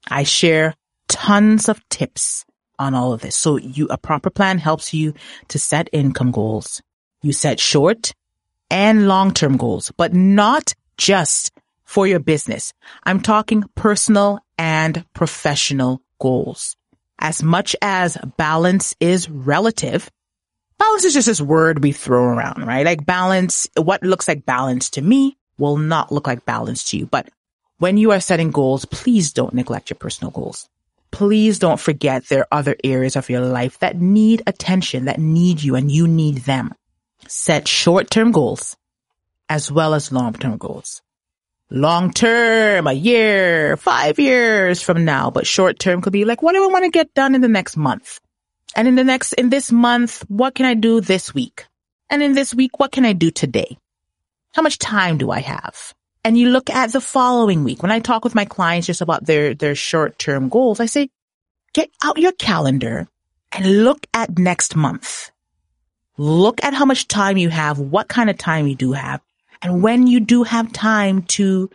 I 0.07 0.23
share 0.23 0.75
tons 1.07 1.69
of 1.69 1.81
tips 1.89 2.45
on 2.77 2.93
all 2.93 3.13
of 3.13 3.21
this. 3.21 3.35
So 3.35 3.57
you, 3.57 3.87
a 3.89 3.97
proper 3.97 4.29
plan 4.29 4.59
helps 4.59 4.93
you 4.93 5.15
to 5.47 5.57
set 5.57 5.89
income 5.91 6.31
goals. 6.31 6.83
You 7.23 7.33
set 7.33 7.59
short 7.59 8.13
and 8.69 9.07
long-term 9.07 9.57
goals, 9.57 9.91
but 9.97 10.13
not 10.13 10.73
just 10.97 11.51
for 11.93 12.07
your 12.07 12.19
business. 12.19 12.73
I'm 13.03 13.19
talking 13.19 13.65
personal 13.75 14.39
and 14.57 15.05
professional 15.13 16.01
goals. 16.19 16.75
As 17.19 17.43
much 17.43 17.75
as 17.83 18.17
balance 18.35 18.95
is 18.99 19.29
relative, 19.29 20.09
balance 20.79 21.03
is 21.03 21.13
just 21.13 21.27
this 21.27 21.39
word 21.39 21.83
we 21.83 21.91
throw 21.91 22.23
around, 22.23 22.65
right? 22.65 22.83
Like 22.83 23.05
balance, 23.05 23.67
what 23.77 24.01
looks 24.01 24.27
like 24.27 24.43
balance 24.43 24.89
to 24.91 25.03
me 25.03 25.37
will 25.59 25.77
not 25.77 26.11
look 26.11 26.25
like 26.25 26.45
balance 26.45 26.83
to 26.85 26.97
you. 26.97 27.05
But 27.05 27.29
when 27.77 27.97
you 27.97 28.09
are 28.09 28.19
setting 28.19 28.49
goals, 28.49 28.85
please 28.85 29.31
don't 29.31 29.53
neglect 29.53 29.91
your 29.91 29.97
personal 29.97 30.31
goals. 30.31 30.67
Please 31.11 31.59
don't 31.59 31.79
forget 31.79 32.25
there 32.25 32.41
are 32.41 32.59
other 32.59 32.75
areas 32.83 33.15
of 33.15 33.29
your 33.29 33.41
life 33.41 33.77
that 33.79 34.01
need 34.01 34.41
attention, 34.47 35.05
that 35.05 35.19
need 35.19 35.61
you 35.61 35.75
and 35.75 35.91
you 35.91 36.07
need 36.07 36.37
them. 36.37 36.73
Set 37.27 37.67
short-term 37.67 38.31
goals 38.31 38.77
as 39.47 39.71
well 39.71 39.93
as 39.93 40.11
long-term 40.11 40.57
goals. 40.57 41.03
Long 41.69 42.11
term, 42.11 42.87
a 42.87 42.93
year, 42.93 43.77
five 43.77 44.19
years 44.19 44.81
from 44.81 45.05
now, 45.05 45.31
but 45.31 45.47
short 45.47 45.79
term 45.79 46.01
could 46.01 46.13
be 46.13 46.25
like, 46.25 46.41
what 46.41 46.53
do 46.53 46.63
I 46.63 46.67
want 46.67 46.85
to 46.85 46.91
get 46.91 47.13
done 47.13 47.35
in 47.35 47.41
the 47.41 47.47
next 47.47 47.77
month? 47.77 48.19
And 48.75 48.87
in 48.87 48.95
the 48.95 49.03
next, 49.03 49.33
in 49.33 49.49
this 49.49 49.71
month, 49.71 50.23
what 50.27 50.55
can 50.55 50.65
I 50.65 50.73
do 50.73 51.01
this 51.01 51.33
week? 51.33 51.65
And 52.09 52.21
in 52.21 52.33
this 52.33 52.53
week, 52.53 52.79
what 52.79 52.91
can 52.91 53.05
I 53.05 53.13
do 53.13 53.31
today? 53.31 53.77
How 54.53 54.61
much 54.61 54.77
time 54.77 55.17
do 55.17 55.31
I 55.31 55.39
have? 55.39 55.93
And 56.23 56.37
you 56.37 56.49
look 56.49 56.69
at 56.69 56.91
the 56.91 57.01
following 57.01 57.63
week. 57.63 57.81
When 57.81 57.91
I 57.91 57.99
talk 57.99 58.23
with 58.23 58.35
my 58.35 58.45
clients 58.45 58.87
just 58.87 59.01
about 59.01 59.25
their, 59.25 59.53
their 59.53 59.75
short 59.75 60.19
term 60.19 60.49
goals, 60.49 60.79
I 60.79 60.85
say, 60.85 61.09
get 61.73 61.89
out 62.03 62.17
your 62.17 62.31
calendar 62.33 63.07
and 63.51 63.83
look 63.83 64.05
at 64.13 64.37
next 64.37 64.75
month. 64.75 65.31
Look 66.17 66.63
at 66.63 66.73
how 66.73 66.85
much 66.85 67.07
time 67.07 67.37
you 67.37 67.49
have, 67.49 67.79
what 67.79 68.07
kind 68.07 68.29
of 68.29 68.37
time 68.37 68.67
you 68.67 68.75
do 68.75 68.93
have. 68.93 69.21
And 69.63 69.81
when 69.81 70.07
you 70.07 70.19
do 70.19 70.43
have 70.43 70.73
time 70.73 71.23
to, 71.37 71.69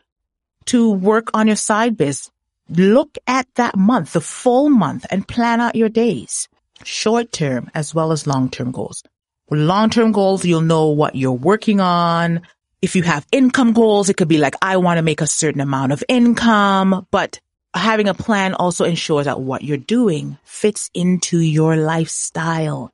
to 0.66 0.90
work 0.90 1.30
on 1.33 1.47
your 1.47 1.57
side 1.57 1.97
biz, 1.97 2.30
look 2.68 3.16
at 3.26 3.47
that 3.54 3.78
month, 3.78 4.12
the 4.12 4.21
full 4.21 4.68
month 4.68 5.07
and 5.11 5.26
plan 5.26 5.62
out 5.62 5.75
your 5.75 5.88
days, 5.88 6.49
short 6.85 7.33
term 7.33 7.71
as 7.75 7.95
well 7.95 8.12
as 8.12 8.26
long 8.26 8.50
term 8.50 8.73
goals. 8.73 9.02
With 9.49 9.61
long 9.61 9.88
term 9.88 10.12
goals, 10.12 10.45
you'll 10.45 10.61
know 10.61 10.88
what 10.88 11.16
you're 11.16 11.33
working 11.33 11.80
on. 11.80 12.42
If 12.83 12.95
you 12.95 13.02
have 13.04 13.26
income 13.33 13.73
goals, 13.73 14.11
it 14.11 14.18
could 14.18 14.28
be 14.28 14.38
like, 14.38 14.54
I 14.61 14.76
want 14.76 14.99
to 14.99 15.02
make 15.02 15.23
a 15.23 15.26
certain 15.26 15.62
amount 15.62 15.92
of 15.92 16.04
income, 16.09 17.07
but 17.11 17.40
having 17.73 18.07
a 18.07 18.14
plan 18.14 18.52
also 18.52 18.85
ensures 18.85 19.25
that 19.25 19.40
what 19.40 19.62
you're 19.64 19.78
doing 19.78 20.37
fits 20.45 20.90
into 20.92 21.38
your 21.38 21.76
lifestyle 21.76 22.92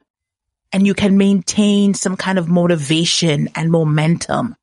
and 0.72 0.86
you 0.86 0.94
can 0.94 1.16
maintain 1.16 1.94
some 1.94 2.16
kind 2.16 2.38
of 2.38 2.48
motivation 2.48 3.48
and 3.56 3.70
momentum 3.70 4.54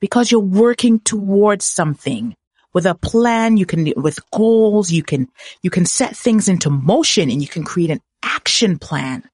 because 0.00 0.30
you're 0.30 0.40
working 0.40 1.00
towards 1.00 1.64
something 1.64 2.34
with 2.72 2.86
a 2.86 2.94
plan. 2.94 3.56
You 3.56 3.66
can, 3.66 3.92
with 3.96 4.18
goals, 4.30 4.90
you 4.90 5.02
can, 5.02 5.28
you 5.62 5.70
can 5.70 5.86
set 5.86 6.16
things 6.16 6.48
into 6.48 6.70
motion 6.70 7.30
and 7.30 7.40
you 7.40 7.48
can 7.48 7.64
create 7.64 7.90
an 7.90 8.00
action 8.22 8.78
plan. 8.78 9.28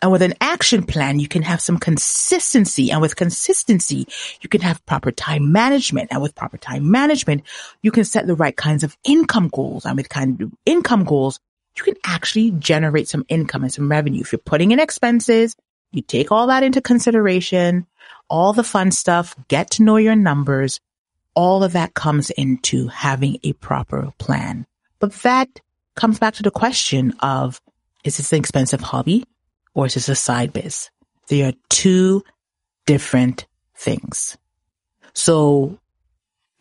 And 0.00 0.12
with 0.12 0.22
an 0.22 0.34
action 0.40 0.84
plan, 0.84 1.18
you 1.18 1.26
can 1.26 1.42
have 1.42 1.60
some 1.60 1.78
consistency. 1.78 2.90
And 2.90 3.00
with 3.00 3.16
consistency, 3.16 4.06
you 4.40 4.48
can 4.48 4.60
have 4.60 4.84
proper 4.86 5.10
time 5.10 5.50
management. 5.50 6.08
And 6.12 6.22
with 6.22 6.36
proper 6.36 6.56
time 6.56 6.90
management, 6.90 7.42
you 7.82 7.90
can 7.90 8.04
set 8.04 8.26
the 8.26 8.36
right 8.36 8.56
kinds 8.56 8.84
of 8.84 8.96
income 9.04 9.48
goals. 9.48 9.84
And 9.84 9.96
with 9.96 10.08
kind 10.08 10.40
of 10.40 10.52
income 10.64 11.04
goals, 11.04 11.40
you 11.76 11.82
can 11.82 11.96
actually 12.04 12.52
generate 12.52 13.08
some 13.08 13.24
income 13.28 13.62
and 13.62 13.72
some 13.72 13.90
revenue. 13.90 14.20
If 14.20 14.32
you're 14.32 14.38
putting 14.38 14.70
in 14.70 14.80
expenses, 14.80 15.56
you 15.92 16.02
take 16.02 16.30
all 16.30 16.48
that 16.48 16.62
into 16.62 16.80
consideration, 16.80 17.86
all 18.28 18.52
the 18.52 18.64
fun 18.64 18.90
stuff, 18.90 19.34
get 19.48 19.70
to 19.72 19.82
know 19.82 19.96
your 19.96 20.16
numbers. 20.16 20.80
All 21.34 21.62
of 21.64 21.72
that 21.72 21.94
comes 21.94 22.30
into 22.30 22.88
having 22.88 23.38
a 23.42 23.52
proper 23.54 24.12
plan. 24.18 24.66
But 24.98 25.12
that 25.22 25.48
comes 25.94 26.18
back 26.18 26.34
to 26.34 26.42
the 26.42 26.50
question 26.50 27.14
of, 27.20 27.60
is 28.04 28.16
this 28.16 28.32
an 28.32 28.38
expensive 28.38 28.80
hobby 28.80 29.24
or 29.74 29.86
is 29.86 29.94
this 29.94 30.08
a 30.08 30.14
side 30.14 30.52
biz? 30.52 30.90
They 31.28 31.42
are 31.42 31.52
two 31.68 32.24
different 32.86 33.46
things. 33.74 34.36
So 35.12 35.78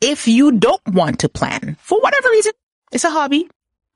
if 0.02 0.28
you 0.28 0.52
don't 0.54 0.82
want 0.88 1.20
to 1.20 1.30
plan 1.30 1.78
for 1.80 2.00
whatever 2.00 2.30
reason, 2.30 2.54
it's 2.92 3.04
a 3.04 3.10
hobby 3.10 3.50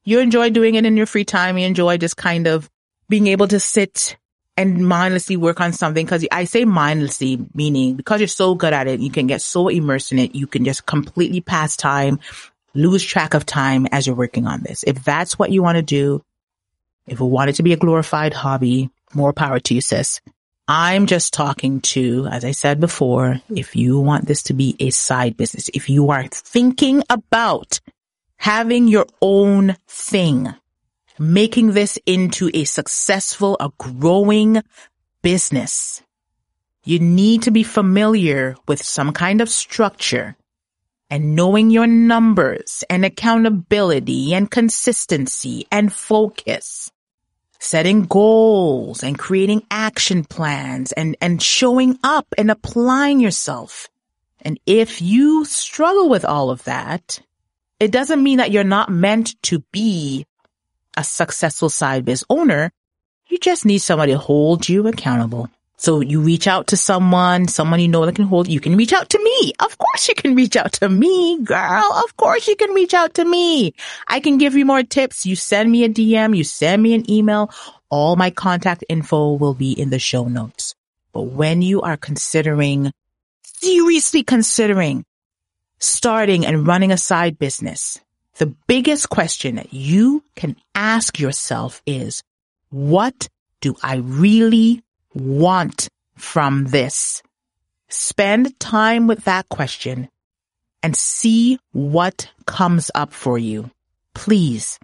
you 0.03 0.19
enjoy 0.19 0.49
doing 0.49 0.75
it 0.75 0.85
in 0.85 0.97
your 0.97 1.05
free 1.05 1.25
time. 1.25 1.57
You 1.57 1.67
enjoy 1.67 1.97
just 1.97 2.17
kind 2.17 2.47
of 2.47 2.69
being 3.09 3.27
able 3.27 3.47
to 3.49 3.59
sit 3.59 4.17
and 4.57 4.87
mindlessly 4.87 5.37
work 5.37 5.61
on 5.61 5.73
something. 5.73 6.05
Cause 6.05 6.25
I 6.31 6.43
say 6.43 6.65
mindlessly, 6.65 7.45
meaning 7.53 7.95
because 7.95 8.19
you're 8.19 8.27
so 8.27 8.55
good 8.55 8.73
at 8.73 8.87
it, 8.87 8.99
you 8.99 9.11
can 9.11 9.27
get 9.27 9.41
so 9.41 9.67
immersed 9.67 10.11
in 10.11 10.19
it. 10.19 10.35
You 10.35 10.47
can 10.47 10.65
just 10.65 10.85
completely 10.85 11.41
pass 11.41 11.75
time, 11.75 12.19
lose 12.73 13.03
track 13.03 13.33
of 13.33 13.45
time 13.45 13.87
as 13.91 14.05
you're 14.05 14.15
working 14.15 14.47
on 14.47 14.61
this. 14.61 14.83
If 14.85 15.03
that's 15.03 15.39
what 15.39 15.51
you 15.51 15.63
want 15.63 15.77
to 15.77 15.81
do, 15.81 16.23
if 17.07 17.19
you 17.19 17.25
want 17.25 17.49
it 17.49 17.53
to 17.53 17.63
be 17.63 17.73
a 17.73 17.77
glorified 17.77 18.33
hobby, 18.33 18.89
more 19.13 19.33
power 19.33 19.59
to 19.59 19.73
you, 19.73 19.81
sis. 19.81 20.21
I'm 20.67 21.05
just 21.05 21.33
talking 21.33 21.81
to, 21.81 22.27
as 22.27 22.45
I 22.45 22.51
said 22.51 22.79
before, 22.79 23.41
if 23.49 23.75
you 23.75 23.99
want 23.99 24.25
this 24.25 24.43
to 24.43 24.53
be 24.53 24.75
a 24.79 24.89
side 24.91 25.35
business, 25.35 25.69
if 25.73 25.89
you 25.89 26.11
are 26.11 26.27
thinking 26.27 27.03
about 27.09 27.81
having 28.37 28.87
your 28.87 29.05
own 29.21 29.75
thing, 29.87 30.53
making 31.21 31.73
this 31.73 31.99
into 32.07 32.49
a 32.51 32.63
successful, 32.63 33.55
a 33.59 33.69
growing 33.77 34.61
business. 35.21 36.01
You 36.83 36.99
need 36.99 37.43
to 37.43 37.51
be 37.51 37.61
familiar 37.61 38.55
with 38.67 38.81
some 38.81 39.13
kind 39.13 39.39
of 39.39 39.47
structure 39.47 40.35
and 41.11 41.35
knowing 41.35 41.69
your 41.69 41.85
numbers 41.85 42.83
and 42.89 43.05
accountability 43.05 44.33
and 44.33 44.49
consistency 44.49 45.67
and 45.71 45.93
focus. 45.93 46.91
Setting 47.59 48.05
goals 48.05 49.03
and 49.03 49.19
creating 49.19 49.61
action 49.69 50.23
plans 50.23 50.91
and, 50.91 51.15
and 51.21 51.39
showing 51.39 51.99
up 52.03 52.25
and 52.35 52.49
applying 52.49 53.19
yourself. 53.19 53.89
And 54.41 54.59
if 54.65 55.03
you 55.03 55.45
struggle 55.45 56.09
with 56.09 56.25
all 56.25 56.49
of 56.49 56.63
that, 56.63 57.19
it 57.79 57.91
doesn't 57.91 58.23
mean 58.23 58.39
that 58.39 58.49
you're 58.49 58.63
not 58.63 58.89
meant 58.89 59.39
to 59.43 59.59
be 59.71 60.25
a 60.97 61.03
successful 61.03 61.69
side 61.69 62.05
biz 62.05 62.23
owner. 62.29 62.71
You 63.27 63.37
just 63.39 63.65
need 63.65 63.79
somebody 63.79 64.11
to 64.11 64.17
hold 64.17 64.67
you 64.67 64.87
accountable. 64.87 65.49
So 65.81 65.99
you 65.99 66.21
reach 66.21 66.45
out 66.45 66.67
to 66.67 66.77
someone, 66.77 67.47
someone 67.47 67.79
you 67.79 67.87
know 67.87 68.05
that 68.05 68.13
can 68.13 68.25
hold, 68.25 68.47
you 68.47 68.59
can 68.59 68.77
reach 68.77 68.93
out 68.93 69.09
to 69.09 69.23
me. 69.23 69.53
Of 69.59 69.79
course 69.79 70.07
you 70.07 70.13
can 70.13 70.35
reach 70.35 70.55
out 70.55 70.73
to 70.73 70.87
me, 70.87 71.39
girl. 71.41 71.91
Of 72.05 72.15
course 72.17 72.47
you 72.47 72.55
can 72.55 72.69
reach 72.71 72.93
out 72.93 73.15
to 73.15 73.25
me. 73.25 73.73
I 74.07 74.19
can 74.19 74.37
give 74.37 74.53
you 74.55 74.63
more 74.63 74.83
tips. 74.83 75.25
You 75.25 75.35
send 75.35 75.71
me 75.71 75.83
a 75.83 75.89
DM, 75.89 76.37
you 76.37 76.43
send 76.43 76.83
me 76.83 76.93
an 76.93 77.09
email. 77.09 77.49
All 77.89 78.15
my 78.15 78.29
contact 78.29 78.83
info 78.89 79.33
will 79.33 79.55
be 79.55 79.71
in 79.71 79.89
the 79.89 79.97
show 79.97 80.27
notes. 80.27 80.75
But 81.13 81.23
when 81.23 81.63
you 81.63 81.81
are 81.81 81.97
considering, 81.97 82.91
seriously 83.41 84.21
considering 84.21 85.03
starting 85.79 86.45
and 86.45 86.67
running 86.67 86.91
a 86.91 86.97
side 86.97 87.39
business, 87.39 87.99
the 88.37 88.47
biggest 88.67 89.09
question 89.09 89.55
that 89.55 89.73
you 89.73 90.23
can 90.35 90.55
ask 90.73 91.19
yourself 91.19 91.81
is, 91.85 92.23
what 92.69 93.27
do 93.59 93.75
I 93.83 93.97
really 93.97 94.83
want 95.13 95.89
from 96.15 96.65
this? 96.65 97.21
Spend 97.89 98.59
time 98.59 99.07
with 99.07 99.25
that 99.25 99.49
question 99.49 100.09
and 100.81 100.95
see 100.95 101.59
what 101.73 102.29
comes 102.45 102.89
up 102.95 103.13
for 103.13 103.37
you. 103.37 103.69
Please. 104.13 104.79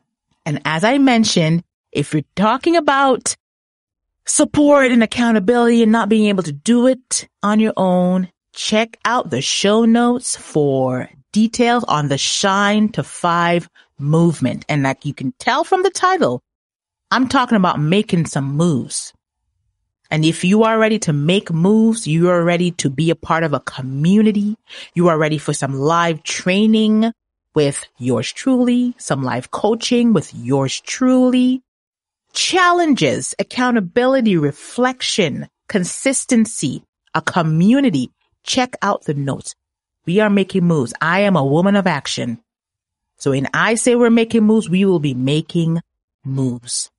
And 0.46 0.62
as 0.66 0.84
I 0.84 0.98
mentioned, 0.98 1.64
if 1.92 2.14
you're 2.14 2.24
talking 2.36 2.76
about 2.76 3.36
support 4.26 4.92
and 4.92 5.02
accountability 5.02 5.82
and 5.82 5.92
not 5.92 6.10
being 6.10 6.28
able 6.28 6.44
to 6.44 6.52
do 6.52 6.88
it 6.88 7.28
on 7.42 7.60
your 7.60 7.74
own, 7.78 8.30
check 8.54 8.98
out 9.06 9.30
the 9.30 9.42
show 9.42 9.86
notes 9.86 10.36
for 10.36 11.10
details 11.38 11.84
on 11.84 12.08
the 12.08 12.18
shine 12.18 12.90
to 12.90 13.04
five 13.04 13.70
movement. 14.00 14.66
And 14.68 14.82
like 14.82 15.06
you 15.06 15.14
can 15.14 15.34
tell 15.38 15.64
from 15.64 15.84
the 15.84 15.92
title, 15.92 16.42
I'm 17.12 17.28
talking 17.28 17.58
about 17.58 17.80
making 17.80 18.26
some 18.26 18.58
moves. 18.58 19.14
And 20.10 20.26
if 20.26 20.44
you 20.44 20.64
are 20.64 20.80
ready 20.80 20.98
to 21.00 21.14
make 21.14 21.52
moves, 21.52 22.08
you 22.08 22.30
are 22.30 22.44
ready 22.44 22.72
to 22.82 22.90
be 22.90 23.12
a 23.12 23.16
part 23.16 23.44
of 23.44 23.54
a 23.54 23.60
community. 23.60 24.58
You 24.96 25.10
are 25.10 25.18
ready 25.20 25.38
for 25.38 25.54
some 25.54 25.76
live 25.76 26.24
training 26.24 27.12
with 27.54 27.86
yours 28.00 28.32
truly, 28.32 28.96
some 28.98 29.22
live 29.22 29.52
coaching 29.52 30.14
with 30.14 30.34
yours 30.34 30.82
truly, 30.82 31.62
challenges, 32.34 33.36
accountability, 33.38 34.38
reflection, 34.38 35.50
consistency, 35.70 36.82
a 37.14 37.22
community 37.22 38.10
check 38.44 38.76
out 38.82 39.04
the 39.04 39.14
notes. 39.14 39.54
We 40.08 40.22
are 40.22 40.30
making 40.30 40.64
moves. 40.64 40.94
I 41.02 41.22
am 41.22 41.36
a 41.36 41.46
woman 41.46 41.76
of 41.76 41.86
action 41.86 42.40
So 43.18 43.32
when 43.32 43.48
I 43.54 43.76
say 43.76 43.96
we're 43.96 44.10
making 44.10 44.44
moves, 44.44 44.70
we 44.70 44.86
will 44.86 45.00
be 45.00 45.14
making 45.14 45.82
moves. 46.24 46.90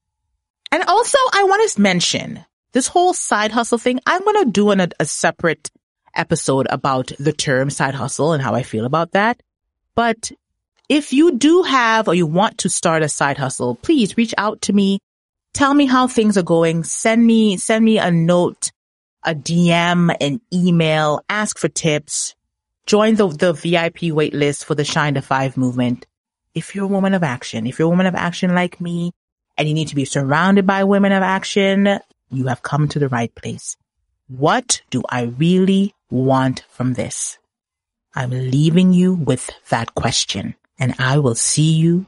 And 0.71 0.83
also 0.85 1.19
I 1.33 1.45
want 1.45 1.71
to 1.71 1.81
mention 1.81 2.45
this 2.73 2.89
whole 2.89 3.15
side 3.15 3.53
hustle 3.53 3.79
thing. 3.79 4.01
I'm 4.07 4.23
going 4.23 4.45
to 4.45 4.51
do 4.51 4.71
an, 4.71 4.81
a, 4.81 4.89
a 5.01 5.07
separate 5.07 5.71
episode 6.15 6.67
about 6.71 7.13
the 7.19 7.33
term 7.33 7.71
side 7.71 7.95
hustle 7.95 8.33
and 8.33 8.43
how 8.43 8.55
I 8.55 8.63
feel 8.63 8.85
about 8.85 9.13
that. 9.13 9.43
But 9.95 10.33
if 10.89 11.13
you 11.13 11.39
do 11.39 11.63
have 11.63 12.09
or 12.09 12.15
you 12.15 12.27
want 12.27 12.59
to 12.59 12.69
start 12.69 13.03
a 13.03 13.09
side 13.09 13.39
hustle, 13.39 13.77
please 13.77 14.17
reach 14.17 14.35
out 14.37 14.63
to 14.63 14.73
me. 14.73 15.01
Tell 15.55 15.73
me 15.73 15.87
how 15.87 16.09
things 16.09 16.37
are 16.37 16.43
going. 16.43 16.85
Send 16.85 17.27
me, 17.27 17.57
send 17.57 17.85
me 17.85 17.99
a 17.99 18.11
note, 18.11 18.71
a 19.25 19.35
DM, 19.35 20.15
an 20.21 20.41
email, 20.53 21.23
ask 21.29 21.59
for 21.59 21.69
tips. 21.69 22.35
Join 22.89 23.17
the, 23.17 23.29
the 23.29 23.53
VIP 23.53 24.15
wait 24.15 24.33
list 24.33 24.65
for 24.65 24.75
the 24.75 24.83
Shine 24.83 25.13
to 25.13 25.21
Five 25.21 25.59
movement. 25.59 26.07
If 26.55 26.75
you're 26.75 26.87
a 26.87 26.89
woman 26.89 27.13
of 27.13 27.23
action, 27.23 27.67
if 27.67 27.79
you're 27.79 27.85
a 27.85 27.91
woman 27.91 28.07
of 28.07 28.15
action 28.15 28.55
like 28.55 28.81
me 28.81 29.13
and 29.59 29.69
you 29.69 29.75
need 29.75 29.89
to 29.89 29.95
be 29.95 30.07
surrounded 30.07 30.67
by 30.67 30.85
women 30.85 31.13
of 31.13 31.23
action, 31.23 32.01
you 32.31 32.47
have 32.47 32.63
come 32.63 32.89
to 32.89 32.99
the 32.99 33.11
right 33.11 33.33
place. 33.35 33.77
What 34.29 34.81
do 34.89 35.03
I 35.07 35.25
really 35.25 35.95
want 36.09 36.65
from 36.71 36.95
this? 36.95 37.39
I'm 38.15 38.31
leaving 38.31 38.95
you 38.95 39.13
with 39.13 39.51
that 39.69 39.95
question 39.95 40.55
and 40.79 40.95
I 40.99 41.19
will 41.19 41.35
see 41.35 41.75
you 41.75 42.07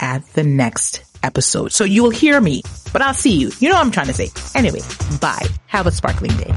at 0.00 0.26
the 0.28 0.42
next 0.42 1.04
episode. 1.22 1.70
So 1.70 1.84
you'll 1.84 2.08
hear 2.08 2.40
me, 2.40 2.62
but 2.94 3.02
I'll 3.02 3.12
see 3.12 3.36
you. 3.36 3.50
You 3.58 3.68
know 3.68 3.74
what 3.74 3.84
I'm 3.84 3.90
trying 3.90 4.06
to 4.06 4.14
say. 4.14 4.30
Anyway, 4.54 4.80
bye. 5.20 5.46
Have 5.66 5.86
a 5.86 5.90
sparkling 5.90 6.34
day. 6.38 6.54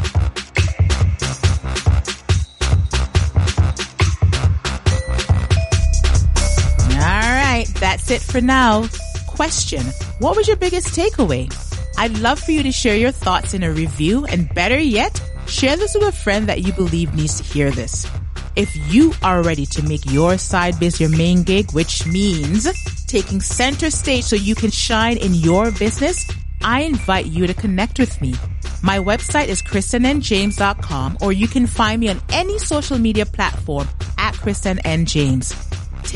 That's 8.07 8.23
it 8.23 8.31
for 8.31 8.39
now. 8.39 8.87
Question. 9.27 9.83
What 10.19 10.37
was 10.37 10.47
your 10.47 10.55
biggest 10.55 10.95
takeaway? 10.95 11.51
I'd 11.97 12.17
love 12.19 12.39
for 12.39 12.51
you 12.53 12.63
to 12.63 12.71
share 12.71 12.95
your 12.95 13.11
thoughts 13.11 13.53
in 13.53 13.63
a 13.63 13.71
review 13.71 14.23
and 14.23 14.47
better 14.53 14.79
yet, 14.79 15.21
share 15.45 15.75
this 15.75 15.93
with 15.93 16.07
a 16.07 16.11
friend 16.13 16.47
that 16.47 16.61
you 16.61 16.71
believe 16.71 17.13
needs 17.15 17.35
to 17.41 17.43
hear 17.43 17.69
this. 17.69 18.07
If 18.55 18.73
you 18.93 19.13
are 19.23 19.43
ready 19.43 19.65
to 19.65 19.83
make 19.83 20.09
your 20.09 20.37
side 20.37 20.79
biz 20.79 21.01
your 21.01 21.09
main 21.09 21.43
gig, 21.43 21.73
which 21.73 22.07
means 22.07 22.65
taking 23.07 23.41
center 23.41 23.91
stage 23.91 24.23
so 24.23 24.37
you 24.37 24.55
can 24.55 24.71
shine 24.71 25.17
in 25.17 25.33
your 25.33 25.71
business, 25.71 26.25
I 26.63 26.83
invite 26.83 27.25
you 27.25 27.45
to 27.45 27.53
connect 27.53 27.99
with 27.99 28.21
me. 28.21 28.35
My 28.81 28.99
website 28.99 29.49
is 29.49 29.61
KristenNJames.com 29.61 31.17
or 31.19 31.33
you 31.33 31.49
can 31.49 31.67
find 31.67 31.99
me 31.99 32.07
on 32.07 32.21
any 32.29 32.57
social 32.57 32.97
media 32.97 33.25
platform 33.25 33.89
at 34.17 34.33
Kristen 34.35 34.79
N. 34.85 35.05
James. 35.05 35.66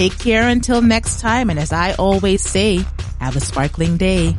Take 0.02 0.18
care 0.18 0.48
until 0.48 0.82
next 0.82 1.20
time. 1.20 1.52
And 1.52 1.60
as 1.60 1.72
I 1.72 1.94
always 1.94 2.42
say, 2.42 2.84
have 3.20 3.36
a 3.36 3.40
sparkling 3.40 3.98
day. 3.98 4.36